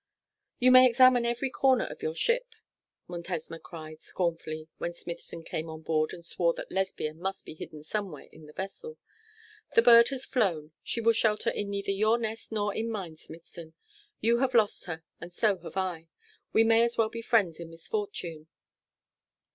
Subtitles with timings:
[0.57, 2.55] 'You may examine every corner of your ship,'
[3.07, 7.83] Montesma cried, scornfully, when Smithson came on board and swore that Lesbia must be hidden
[7.83, 8.97] somewhere in the vessel.
[9.75, 13.75] 'The bird has flown: she will shelter in neither your nest nor in mine, Smithson.
[14.19, 16.07] You have lost her and so have I.
[16.51, 18.47] We may as well be friends in misfortune.'